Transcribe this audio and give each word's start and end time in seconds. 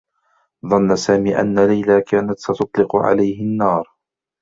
ظنّ 0.69 0.95
سامي 0.95 1.39
أنّ 1.39 1.59
ليلى 1.67 2.01
كانت 2.01 2.39
ستطلق 2.39 2.95
عليه 2.95 3.41
النّار. 3.41 3.95